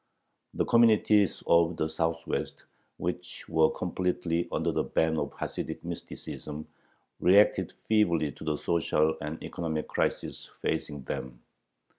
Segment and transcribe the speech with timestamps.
[0.55, 2.63] The communities of the Southwest,
[2.97, 6.67] which were completely under the ban of Hasidic mysticism,
[7.19, 11.43] reacted feebly to the social and economic crisis facing them.